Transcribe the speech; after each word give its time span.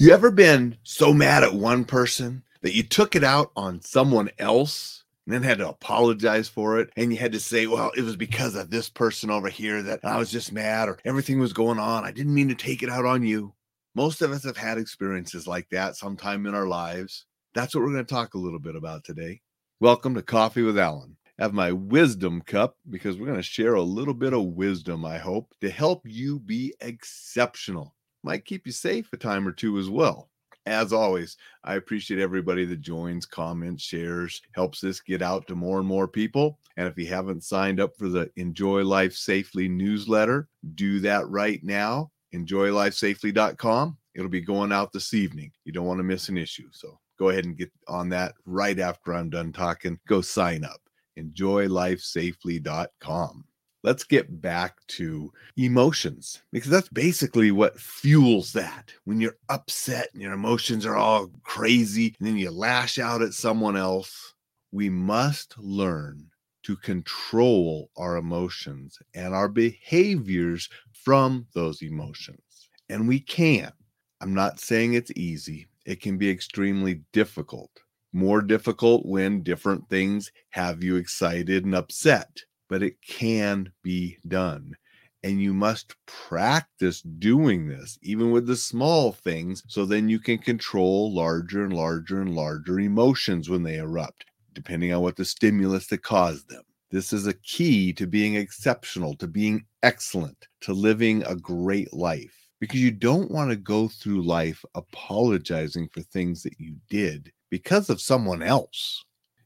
You 0.00 0.12
ever 0.12 0.30
been 0.30 0.76
so 0.84 1.12
mad 1.12 1.42
at 1.42 1.54
one 1.54 1.84
person 1.84 2.44
that 2.62 2.72
you 2.72 2.84
took 2.84 3.16
it 3.16 3.24
out 3.24 3.50
on 3.56 3.80
someone 3.80 4.30
else 4.38 5.02
and 5.26 5.34
then 5.34 5.42
had 5.42 5.58
to 5.58 5.68
apologize 5.68 6.48
for 6.48 6.78
it? 6.78 6.90
And 6.96 7.12
you 7.12 7.18
had 7.18 7.32
to 7.32 7.40
say, 7.40 7.66
well, 7.66 7.90
it 7.96 8.02
was 8.02 8.14
because 8.14 8.54
of 8.54 8.70
this 8.70 8.88
person 8.88 9.28
over 9.28 9.48
here 9.48 9.82
that 9.82 10.04
I 10.04 10.16
was 10.16 10.30
just 10.30 10.52
mad 10.52 10.88
or 10.88 11.00
everything 11.04 11.40
was 11.40 11.52
going 11.52 11.80
on. 11.80 12.04
I 12.04 12.12
didn't 12.12 12.32
mean 12.32 12.46
to 12.46 12.54
take 12.54 12.84
it 12.84 12.90
out 12.90 13.06
on 13.06 13.26
you. 13.26 13.54
Most 13.96 14.22
of 14.22 14.30
us 14.30 14.44
have 14.44 14.56
had 14.56 14.78
experiences 14.78 15.48
like 15.48 15.68
that 15.70 15.96
sometime 15.96 16.46
in 16.46 16.54
our 16.54 16.68
lives. 16.68 17.26
That's 17.54 17.74
what 17.74 17.82
we're 17.82 17.90
going 17.90 18.06
to 18.06 18.14
talk 18.14 18.34
a 18.34 18.38
little 18.38 18.60
bit 18.60 18.76
about 18.76 19.02
today. 19.02 19.40
Welcome 19.80 20.14
to 20.14 20.22
Coffee 20.22 20.62
with 20.62 20.78
Alain. 20.78 21.16
I 21.40 21.42
have 21.42 21.54
my 21.54 21.72
wisdom 21.72 22.40
cup 22.42 22.76
because 22.88 23.18
we're 23.18 23.26
going 23.26 23.38
to 23.38 23.42
share 23.42 23.74
a 23.74 23.82
little 23.82 24.14
bit 24.14 24.32
of 24.32 24.44
wisdom, 24.44 25.04
I 25.04 25.18
hope, 25.18 25.52
to 25.60 25.68
help 25.68 26.02
you 26.04 26.38
be 26.38 26.72
exceptional 26.80 27.96
might 28.22 28.44
keep 28.44 28.66
you 28.66 28.72
safe 28.72 29.08
a 29.12 29.16
time 29.16 29.46
or 29.46 29.52
two 29.52 29.78
as 29.78 29.88
well. 29.88 30.28
As 30.66 30.92
always, 30.92 31.36
I 31.64 31.76
appreciate 31.76 32.20
everybody 32.20 32.66
that 32.66 32.82
joins, 32.82 33.24
comments, 33.24 33.82
shares, 33.82 34.42
helps 34.52 34.82
this 34.82 35.00
get 35.00 35.22
out 35.22 35.46
to 35.46 35.54
more 35.54 35.78
and 35.78 35.88
more 35.88 36.06
people. 36.06 36.58
And 36.76 36.86
if 36.86 36.98
you 36.98 37.06
haven't 37.06 37.42
signed 37.42 37.80
up 37.80 37.96
for 37.96 38.08
the 38.08 38.30
Enjoy 38.36 38.84
Life 38.84 39.14
Safely 39.14 39.66
newsletter, 39.66 40.46
do 40.74 41.00
that 41.00 41.26
right 41.28 41.64
now. 41.64 42.10
EnjoyLifeSafely.com. 42.34 43.96
It'll 44.14 44.28
be 44.28 44.42
going 44.42 44.72
out 44.72 44.92
this 44.92 45.14
evening. 45.14 45.52
You 45.64 45.72
don't 45.72 45.86
want 45.86 46.00
to 46.00 46.04
miss 46.04 46.28
an 46.28 46.36
issue. 46.36 46.68
So 46.70 47.00
go 47.18 47.30
ahead 47.30 47.46
and 47.46 47.56
get 47.56 47.72
on 47.86 48.10
that 48.10 48.34
right 48.44 48.78
after 48.78 49.14
I'm 49.14 49.30
done 49.30 49.52
talking. 49.52 49.98
Go 50.06 50.20
sign 50.20 50.64
up. 50.64 50.82
EnjoyLifeSafely.com 51.18 53.44
let's 53.82 54.04
get 54.04 54.40
back 54.40 54.78
to 54.88 55.32
emotions 55.56 56.42
because 56.52 56.70
that's 56.70 56.88
basically 56.88 57.50
what 57.50 57.78
fuels 57.78 58.52
that. 58.52 58.92
When 59.04 59.20
you're 59.20 59.38
upset 59.48 60.08
and 60.12 60.22
your 60.22 60.32
emotions 60.32 60.84
are 60.84 60.96
all 60.96 61.30
crazy 61.42 62.14
and 62.18 62.28
then 62.28 62.36
you 62.36 62.50
lash 62.50 62.98
out 62.98 63.22
at 63.22 63.34
someone 63.34 63.76
else, 63.76 64.34
we 64.72 64.90
must 64.90 65.56
learn 65.58 66.26
to 66.64 66.76
control 66.76 67.90
our 67.96 68.16
emotions 68.16 68.98
and 69.14 69.32
our 69.32 69.48
behaviors 69.48 70.68
from 70.92 71.46
those 71.54 71.82
emotions. 71.82 72.68
And 72.90 73.08
we 73.08 73.20
can. 73.20 73.72
I'm 74.20 74.34
not 74.34 74.60
saying 74.60 74.94
it's 74.94 75.12
easy, 75.14 75.68
it 75.86 76.02
can 76.02 76.18
be 76.18 76.28
extremely 76.28 77.02
difficult. 77.12 77.70
More 78.12 78.42
difficult 78.42 79.06
when 79.06 79.42
different 79.42 79.88
things 79.88 80.32
have 80.50 80.82
you 80.82 80.96
excited 80.96 81.64
and 81.64 81.74
upset 81.74 82.28
but 82.68 82.82
it 82.82 83.00
can 83.02 83.72
be 83.82 84.18
done. 84.28 84.76
And 85.24 85.42
you 85.42 85.52
must 85.52 85.96
practice 86.06 87.02
doing 87.02 87.66
this, 87.66 87.98
even 88.02 88.30
with 88.30 88.46
the 88.46 88.56
small 88.56 89.12
things, 89.12 89.64
so 89.66 89.84
then 89.84 90.08
you 90.08 90.20
can 90.20 90.38
control 90.38 91.12
larger 91.12 91.64
and 91.64 91.72
larger 91.72 92.22
and 92.22 92.34
larger 92.36 92.78
emotions 92.78 93.50
when 93.50 93.64
they 93.64 93.78
erupt, 93.78 94.26
depending 94.52 94.92
on 94.92 95.02
what 95.02 95.16
the 95.16 95.24
stimulus 95.24 95.88
that 95.88 96.02
caused 96.02 96.48
them. 96.48 96.62
This 96.90 97.12
is 97.12 97.26
a 97.26 97.34
key 97.34 97.92
to 97.94 98.06
being 98.06 98.36
exceptional, 98.36 99.14
to 99.16 99.26
being 99.26 99.66
excellent, 99.82 100.46
to 100.62 100.72
living 100.72 101.22
a 101.24 101.34
great 101.34 101.92
life, 101.92 102.48
because 102.60 102.80
you 102.80 102.92
don't 102.92 103.30
want 103.30 103.50
to 103.50 103.56
go 103.56 103.88
through 103.88 104.22
life 104.22 104.64
apologizing 104.74 105.88
for 105.88 106.00
things 106.00 106.42
that 106.44 106.58
you 106.58 106.76
did 106.88 107.32
because 107.50 107.90
of 107.90 108.00
someone 108.00 108.42
else. 108.42 109.04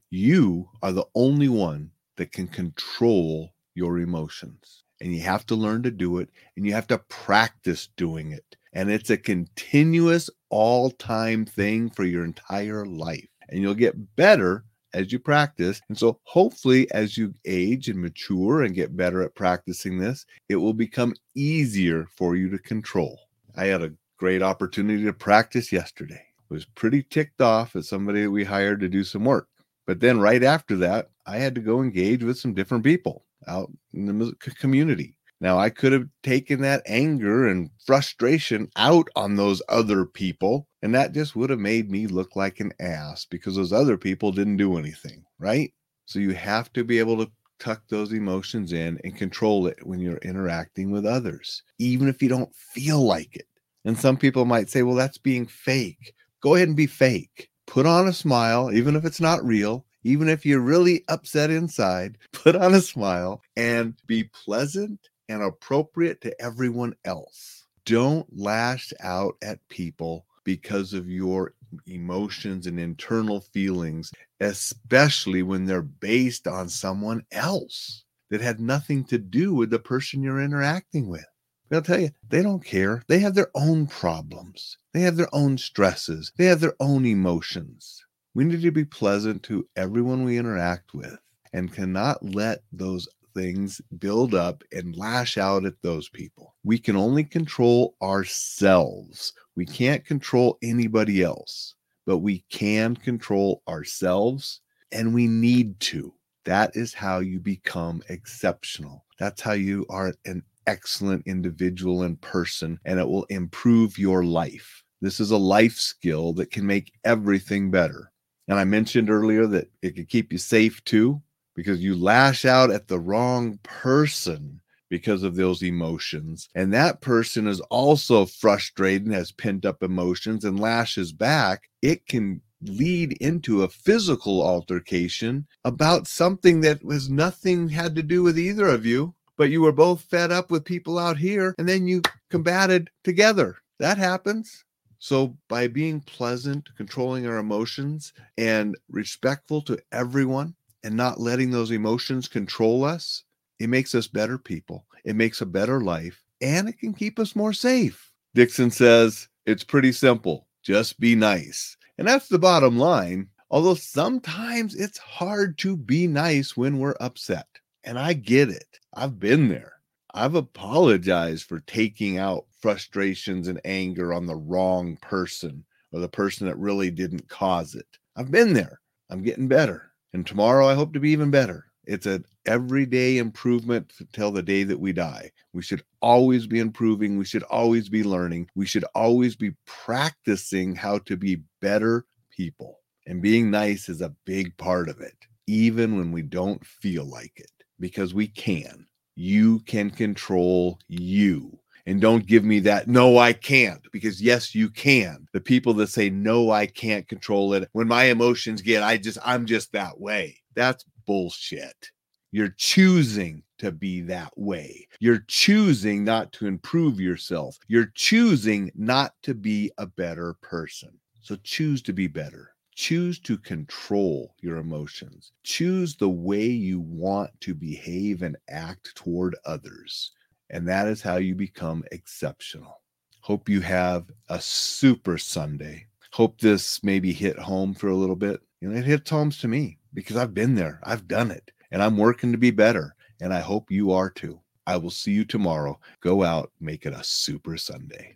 You 0.09 0.69
are 0.83 0.91
the 0.91 1.05
only 1.15 1.49
one 1.49 1.89
that 2.17 2.31
can 2.31 2.47
control 2.47 3.53
your 3.75 3.99
emotions. 3.99 4.83
And 5.01 5.13
you 5.13 5.21
have 5.21 5.45
to 5.47 5.55
learn 5.55 5.83
to 5.83 5.91
do 5.91 6.19
it 6.19 6.29
and 6.55 6.65
you 6.65 6.73
have 6.73 6.87
to 6.87 6.97
practice 6.97 7.89
doing 7.97 8.31
it. 8.31 8.55
And 8.73 8.89
it's 8.89 9.09
a 9.09 9.17
continuous, 9.17 10.29
all 10.49 10.91
time 10.91 11.45
thing 11.45 11.89
for 11.89 12.03
your 12.03 12.23
entire 12.23 12.85
life. 12.85 13.27
And 13.49 13.61
you'll 13.61 13.73
get 13.73 14.15
better 14.15 14.63
as 14.93 15.11
you 15.11 15.19
practice. 15.19 15.81
And 15.89 15.97
so, 15.97 16.19
hopefully, 16.23 16.89
as 16.91 17.17
you 17.17 17.33
age 17.45 17.89
and 17.89 17.99
mature 17.99 18.63
and 18.63 18.75
get 18.75 18.95
better 18.95 19.21
at 19.21 19.35
practicing 19.35 19.97
this, 19.97 20.25
it 20.49 20.55
will 20.55 20.73
become 20.73 21.15
easier 21.35 22.07
for 22.15 22.35
you 22.35 22.49
to 22.49 22.59
control. 22.59 23.19
I 23.55 23.65
had 23.65 23.81
a 23.81 23.93
great 24.17 24.41
opportunity 24.41 25.03
to 25.03 25.13
practice 25.13 25.71
yesterday. 25.71 26.23
I 26.39 26.53
was 26.53 26.65
pretty 26.65 27.03
ticked 27.03 27.41
off 27.41 27.75
at 27.75 27.85
somebody 27.85 28.27
we 28.27 28.43
hired 28.43 28.79
to 28.81 28.89
do 28.89 29.03
some 29.03 29.25
work. 29.25 29.47
But 29.85 29.99
then 29.99 30.19
right 30.19 30.43
after 30.43 30.77
that, 30.77 31.09
I 31.25 31.37
had 31.37 31.55
to 31.55 31.61
go 31.61 31.81
engage 31.81 32.23
with 32.23 32.37
some 32.37 32.53
different 32.53 32.83
people 32.83 33.25
out 33.47 33.71
in 33.93 34.05
the 34.05 34.33
community. 34.59 35.17
Now, 35.41 35.57
I 35.57 35.69
could 35.69 35.91
have 35.91 36.07
taken 36.21 36.61
that 36.61 36.83
anger 36.85 37.47
and 37.47 37.69
frustration 37.85 38.69
out 38.77 39.09
on 39.15 39.35
those 39.35 39.61
other 39.67 40.05
people, 40.05 40.67
and 40.81 40.95
that 40.95 41.13
just 41.13 41.35
would 41.35 41.49
have 41.49 41.59
made 41.59 41.91
me 41.91 42.07
look 42.07 42.35
like 42.35 42.59
an 42.59 42.71
ass 42.79 43.25
because 43.25 43.55
those 43.55 43.73
other 43.73 43.97
people 43.97 44.31
didn't 44.31 44.57
do 44.57 44.77
anything, 44.77 45.25
right? 45.39 45.73
So 46.05 46.19
you 46.19 46.33
have 46.33 46.71
to 46.73 46.85
be 46.85 46.99
able 46.99 47.17
to 47.17 47.31
tuck 47.59 47.81
those 47.89 48.13
emotions 48.13 48.71
in 48.71 48.99
and 49.03 49.17
control 49.17 49.67
it 49.67 49.85
when 49.85 49.99
you're 49.99 50.17
interacting 50.17 50.91
with 50.91 51.05
others, 51.05 51.63
even 51.77 52.07
if 52.07 52.21
you 52.21 52.29
don't 52.29 52.55
feel 52.55 53.01
like 53.01 53.35
it. 53.35 53.47
And 53.83 53.97
some 53.97 54.15
people 54.15 54.45
might 54.45 54.69
say, 54.69 54.83
well, 54.83 54.95
that's 54.95 55.17
being 55.17 55.45
fake. 55.45 56.13
Go 56.41 56.55
ahead 56.55 56.69
and 56.69 56.77
be 56.77 56.87
fake 56.87 57.49
put 57.65 57.85
on 57.85 58.07
a 58.07 58.13
smile, 58.13 58.71
even 58.71 58.95
if 58.95 59.05
it's 59.05 59.21
not 59.21 59.43
real, 59.43 59.85
even 60.03 60.29
if 60.29 60.45
you're 60.45 60.59
really 60.59 61.03
upset 61.07 61.49
inside, 61.49 62.17
put 62.31 62.55
on 62.55 62.73
a 62.73 62.81
smile 62.81 63.41
and 63.55 63.95
be 64.07 64.23
pleasant 64.25 65.09
and 65.29 65.41
appropriate 65.41 66.21
to 66.21 66.41
everyone 66.41 66.93
else. 67.05 67.65
Don't 67.85 68.27
lash 68.37 68.93
out 69.01 69.35
at 69.41 69.67
people 69.69 70.25
because 70.43 70.93
of 70.93 71.09
your 71.09 71.53
emotions 71.87 72.67
and 72.67 72.79
internal 72.79 73.41
feelings, 73.41 74.11
especially 74.39 75.43
when 75.43 75.65
they're 75.65 75.81
based 75.81 76.47
on 76.47 76.69
someone 76.69 77.25
else 77.31 78.03
that 78.29 78.41
had 78.41 78.59
nothing 78.59 79.03
to 79.05 79.17
do 79.17 79.53
with 79.53 79.69
the 79.69 79.79
person 79.79 80.21
you're 80.21 80.41
interacting 80.41 81.07
with. 81.07 81.25
I'll 81.71 81.81
tell 81.81 81.99
you, 81.99 82.11
they 82.29 82.43
don't 82.43 82.63
care. 82.63 83.01
They 83.07 83.19
have 83.19 83.33
their 83.33 83.49
own 83.55 83.87
problems. 83.87 84.77
They 84.93 85.01
have 85.01 85.15
their 85.15 85.33
own 85.33 85.57
stresses. 85.57 86.31
They 86.37 86.45
have 86.45 86.59
their 86.59 86.75
own 86.79 87.05
emotions. 87.05 88.05
We 88.35 88.45
need 88.45 88.63
to 88.63 88.71
be 88.71 88.85
pleasant 88.85 89.43
to 89.43 89.67
everyone 89.75 90.23
we 90.23 90.39
interact 90.39 90.95
with 90.95 91.19
and 91.53 91.71
cannot 91.71 92.23
let 92.23 92.63
those 92.71 93.07
things 93.35 93.79
build 93.99 94.33
up 94.33 94.63
and 94.71 94.95
lash 94.95 95.37
out 95.37 95.65
at 95.65 95.79
those 95.83 96.09
people. 96.09 96.55
We 96.63 96.79
can 96.79 96.95
only 96.95 97.23
control 97.23 97.95
ourselves. 98.01 99.33
We 99.55 99.67
can't 99.67 100.03
control 100.03 100.57
anybody 100.63 101.21
else, 101.21 101.75
but 102.07 102.19
we 102.19 102.43
can 102.49 102.95
control 102.95 103.61
ourselves 103.67 104.61
and 104.91 105.13
we 105.13 105.27
need 105.27 105.79
to. 105.81 106.11
That 106.45 106.75
is 106.75 106.91
how 106.91 107.19
you 107.19 107.39
become 107.39 108.01
exceptional. 108.09 109.05
That's 109.19 109.41
how 109.41 109.53
you 109.53 109.85
are 109.89 110.11
an 110.25 110.41
excellent 110.65 111.27
individual 111.27 112.01
and 112.01 112.19
person, 112.21 112.79
and 112.85 112.99
it 112.99 113.07
will 113.07 113.25
improve 113.25 113.99
your 113.99 114.23
life. 114.25 114.83
This 115.01 115.19
is 115.19 115.31
a 115.31 115.37
life 115.37 115.75
skill 115.75 116.33
that 116.33 116.49
can 116.49 116.65
make 116.65 116.93
everything 117.03 117.69
better. 117.69 118.09
And 118.47 118.59
I 118.59 118.63
mentioned 118.63 119.09
earlier 119.09 119.47
that 119.47 119.69
it 119.81 119.95
could 119.95 120.09
keep 120.09 120.31
you 120.31 120.37
safe 120.37 120.83
too, 120.83 121.21
because 121.55 121.83
you 121.83 121.95
lash 121.95 122.45
out 122.45 122.71
at 122.71 122.87
the 122.87 122.99
wrong 122.99 123.59
person 123.63 124.61
because 124.89 125.23
of 125.23 125.35
those 125.35 125.63
emotions. 125.63 126.49
And 126.53 126.73
that 126.73 127.01
person 127.01 127.47
is 127.47 127.59
also 127.61 128.25
frustrated 128.25 129.05
and 129.05 129.15
has 129.15 129.31
pent 129.31 129.65
up 129.65 129.81
emotions 129.81 130.45
and 130.45 130.59
lashes 130.59 131.11
back. 131.11 131.69
It 131.81 132.05
can 132.05 132.41
lead 132.61 133.13
into 133.13 133.63
a 133.63 133.69
physical 133.69 134.41
altercation 134.41 135.47
about 135.65 136.07
something 136.07 136.61
that 136.61 136.83
was 136.83 137.09
nothing 137.09 137.69
had 137.69 137.95
to 137.95 138.03
do 138.03 138.23
with 138.23 138.37
either 138.37 138.67
of 138.67 138.85
you 138.85 139.15
but 139.37 139.49
you 139.49 139.61
were 139.61 139.71
both 139.71 140.01
fed 140.01 140.31
up 140.31 140.51
with 140.51 140.65
people 140.65 140.99
out 140.99 141.17
here 141.17 141.55
and 141.57 141.67
then 141.67 141.87
you 141.87 142.01
combated 142.29 142.89
together. 143.03 143.57
That 143.79 143.97
happens. 143.97 144.63
So, 145.03 145.37
by 145.49 145.67
being 145.67 145.99
pleasant, 145.99 146.69
controlling 146.77 147.27
our 147.27 147.35
emotions, 147.35 148.13
and 148.37 148.77
respectful 148.89 149.61
to 149.63 149.77
everyone, 149.91 150.55
and 150.81 150.95
not 150.95 151.19
letting 151.19 151.51
those 151.51 151.71
emotions 151.71 152.29
control 152.29 152.85
us, 152.85 153.25
it 153.59 153.67
makes 153.67 153.93
us 153.95 154.07
better 154.07 154.37
people. 154.37 154.85
It 155.03 155.17
makes 155.17 155.41
a 155.41 155.45
better 155.45 155.81
life, 155.81 156.23
and 156.39 156.69
it 156.69 156.79
can 156.79 156.93
keep 156.93 157.19
us 157.19 157.35
more 157.35 157.51
safe. 157.51 158.13
Dixon 158.33 158.71
says 158.71 159.27
it's 159.45 159.65
pretty 159.65 159.91
simple 159.91 160.47
just 160.63 160.97
be 161.01 161.15
nice. 161.15 161.75
And 161.97 162.07
that's 162.07 162.29
the 162.29 162.39
bottom 162.39 162.77
line. 162.77 163.27
Although 163.51 163.75
sometimes 163.75 164.73
it's 164.73 164.99
hard 164.99 165.57
to 165.57 165.75
be 165.75 166.07
nice 166.07 166.55
when 166.55 166.79
we're 166.79 166.95
upset. 167.01 167.47
And 167.83 167.99
I 167.99 168.13
get 168.13 168.47
it. 168.47 168.79
I've 168.93 169.19
been 169.19 169.49
there. 169.49 169.73
I've 170.15 170.35
apologized 170.35 171.45
for 171.45 171.61
taking 171.61 172.19
out 172.19 172.45
frustrations 172.61 173.47
and 173.47 173.59
anger 173.65 174.13
on 174.13 174.27
the 174.27 174.35
wrong 174.35 174.95
person 174.97 175.65
or 175.91 175.99
the 176.01 176.07
person 176.07 176.45
that 176.45 176.57
really 176.57 176.91
didn't 176.91 177.27
cause 177.29 177.73
it. 177.73 177.87
I've 178.15 178.29
been 178.29 178.53
there. 178.53 178.79
I'm 179.09 179.23
getting 179.23 179.47
better. 179.47 179.91
And 180.13 180.25
tomorrow 180.25 180.67
I 180.67 180.75
hope 180.75 180.93
to 180.93 180.99
be 180.99 181.09
even 181.09 181.31
better. 181.31 181.65
It's 181.85 182.05
an 182.05 182.25
everyday 182.45 183.17
improvement 183.17 183.91
till 184.13 184.31
the 184.31 184.43
day 184.43 184.63
that 184.63 184.79
we 184.79 184.93
die. 184.93 185.31
We 185.51 185.63
should 185.63 185.83
always 186.01 186.45
be 186.45 186.59
improving. 186.59 187.17
We 187.17 187.25
should 187.25 187.43
always 187.43 187.89
be 187.89 188.03
learning. 188.03 188.49
We 188.55 188.67
should 188.67 188.85
always 188.95 189.35
be 189.35 189.53
practicing 189.65 190.75
how 190.75 190.99
to 190.99 191.17
be 191.17 191.41
better 191.59 192.05
people. 192.29 192.79
And 193.07 193.21
being 193.21 193.49
nice 193.49 193.89
is 193.89 194.01
a 194.01 194.15
big 194.25 194.55
part 194.57 194.89
of 194.89 195.01
it, 195.01 195.17
even 195.47 195.97
when 195.97 196.11
we 196.11 196.21
don't 196.21 196.63
feel 196.65 197.03
like 197.03 197.33
it, 197.35 197.51
because 197.79 198.13
we 198.13 198.27
can. 198.27 198.85
You 199.15 199.59
can 199.61 199.89
control 199.89 200.79
you. 200.87 201.59
And 201.85 201.99
don't 201.99 202.25
give 202.25 202.45
me 202.45 202.59
that, 202.61 202.87
no, 202.87 203.17
I 203.17 203.33
can't, 203.33 203.81
because 203.91 204.21
yes, 204.21 204.55
you 204.55 204.69
can. 204.69 205.27
The 205.33 205.41
people 205.41 205.73
that 205.75 205.87
say, 205.87 206.09
no, 206.09 206.49
I 206.49 206.65
can't 206.65 207.07
control 207.09 207.53
it, 207.53 207.67
when 207.73 207.89
my 207.89 208.05
emotions 208.05 208.61
get, 208.61 208.83
I 208.83 208.95
just, 208.95 209.17
I'm 209.25 209.45
just 209.45 209.73
that 209.73 209.99
way. 209.99 210.37
That's 210.55 210.85
bullshit. 211.05 211.91
You're 212.31 212.55
choosing 212.57 213.43
to 213.59 213.71
be 213.71 214.01
that 214.03 214.31
way. 214.37 214.87
You're 214.99 215.25
choosing 215.27 216.05
not 216.05 216.31
to 216.33 216.47
improve 216.47 217.01
yourself. 217.01 217.57
You're 217.67 217.91
choosing 217.95 218.71
not 218.75 219.13
to 219.23 219.33
be 219.33 219.71
a 219.77 219.85
better 219.85 220.35
person. 220.41 220.97
So 221.21 221.35
choose 221.43 221.81
to 221.83 221.93
be 221.93 222.07
better. 222.07 222.52
Choose 222.75 223.19
to 223.19 223.37
control 223.37 224.35
your 224.41 224.57
emotions. 224.57 225.31
Choose 225.43 225.95
the 225.95 226.09
way 226.09 226.45
you 226.45 226.79
want 226.79 227.29
to 227.41 227.53
behave 227.53 228.21
and 228.21 228.37
act 228.49 228.95
toward 228.95 229.35
others. 229.45 230.11
And 230.49 230.67
that 230.67 230.87
is 230.87 231.01
how 231.01 231.17
you 231.17 231.35
become 231.35 231.83
exceptional. 231.91 232.81
Hope 233.21 233.47
you 233.47 233.61
have 233.61 234.11
a 234.29 234.41
super 234.41 235.17
Sunday. 235.17 235.87
Hope 236.11 236.39
this 236.39 236.83
maybe 236.83 237.13
hit 237.13 237.39
home 237.39 237.73
for 237.73 237.87
a 237.87 237.95
little 237.95 238.15
bit. 238.15 238.41
You 238.61 238.69
know, 238.69 238.77
it 238.77 238.85
hits 238.85 239.09
homes 239.09 239.37
to 239.39 239.47
me 239.47 239.79
because 239.93 240.15
I've 240.15 240.33
been 240.33 240.55
there, 240.55 240.79
I've 240.83 241.07
done 241.07 241.31
it, 241.31 241.51
and 241.71 241.81
I'm 241.81 241.97
working 241.97 242.31
to 242.31 242.37
be 242.37 242.51
better. 242.51 242.95
And 243.21 243.33
I 243.33 243.39
hope 243.39 243.71
you 243.71 243.91
are 243.91 244.09
too. 244.09 244.39
I 244.67 244.77
will 244.77 244.89
see 244.89 245.11
you 245.11 245.25
tomorrow. 245.25 245.79
Go 246.01 246.23
out, 246.23 246.51
make 246.59 246.85
it 246.85 246.93
a 246.93 247.03
super 247.03 247.57
Sunday. 247.57 248.15